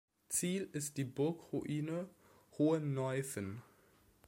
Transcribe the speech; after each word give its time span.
Ziel 0.29 0.67
ist 0.73 0.97
die 0.97 1.03
Burgruine 1.03 2.09
Hohenneuffen. 2.57 3.61